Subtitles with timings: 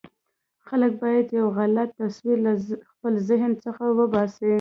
[0.67, 2.53] خلک باید یو غلط تصور له
[2.91, 4.49] خپل ذهن څخه وباسي.